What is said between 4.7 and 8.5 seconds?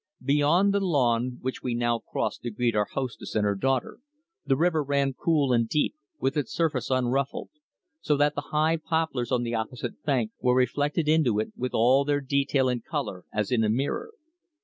ran cool and deep, with its surface unruffled, so that the